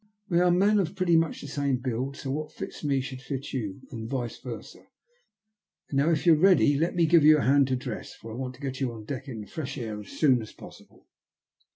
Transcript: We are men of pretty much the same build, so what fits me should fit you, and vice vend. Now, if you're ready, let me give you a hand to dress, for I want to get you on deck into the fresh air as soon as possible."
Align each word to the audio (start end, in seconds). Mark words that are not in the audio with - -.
We 0.29 0.39
are 0.39 0.49
men 0.49 0.79
of 0.79 0.95
pretty 0.95 1.15
much 1.15 1.41
the 1.41 1.47
same 1.47 1.77
build, 1.77 2.17
so 2.17 2.31
what 2.31 2.51
fits 2.51 2.83
me 2.83 3.01
should 3.01 3.21
fit 3.21 3.53
you, 3.53 3.81
and 3.91 4.09
vice 4.09 4.39
vend. 4.39 4.65
Now, 5.91 6.09
if 6.09 6.25
you're 6.25 6.35
ready, 6.35 6.75
let 6.75 6.95
me 6.95 7.05
give 7.05 7.23
you 7.23 7.37
a 7.37 7.41
hand 7.43 7.67
to 7.67 7.75
dress, 7.75 8.15
for 8.15 8.31
I 8.31 8.35
want 8.35 8.55
to 8.55 8.61
get 8.61 8.81
you 8.81 8.91
on 8.93 9.05
deck 9.05 9.27
into 9.27 9.45
the 9.45 9.51
fresh 9.51 9.77
air 9.77 10.01
as 10.01 10.07
soon 10.07 10.41
as 10.41 10.53
possible." 10.53 11.05